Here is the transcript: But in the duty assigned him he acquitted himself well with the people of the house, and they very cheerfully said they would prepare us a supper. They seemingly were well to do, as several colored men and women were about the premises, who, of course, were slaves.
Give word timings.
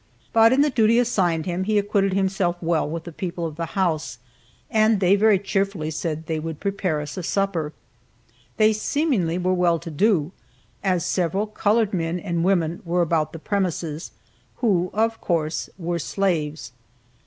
But 0.33 0.51
in 0.51 0.61
the 0.61 0.71
duty 0.71 0.97
assigned 0.97 1.45
him 1.45 1.65
he 1.65 1.77
acquitted 1.77 2.13
himself 2.13 2.55
well 2.59 2.89
with 2.89 3.03
the 3.03 3.11
people 3.11 3.45
of 3.45 3.55
the 3.55 3.67
house, 3.77 4.17
and 4.71 4.99
they 4.99 5.15
very 5.15 5.37
cheerfully 5.37 5.91
said 5.91 6.25
they 6.25 6.39
would 6.39 6.59
prepare 6.59 7.01
us 7.01 7.17
a 7.17 7.21
supper. 7.21 7.71
They 8.57 8.73
seemingly 8.73 9.37
were 9.37 9.53
well 9.53 9.77
to 9.77 9.91
do, 9.91 10.31
as 10.83 11.05
several 11.05 11.45
colored 11.45 11.93
men 11.93 12.19
and 12.19 12.43
women 12.43 12.81
were 12.83 13.03
about 13.03 13.31
the 13.31 13.37
premises, 13.37 14.09
who, 14.55 14.89
of 14.91 15.21
course, 15.21 15.69
were 15.77 15.99
slaves. 15.99 16.71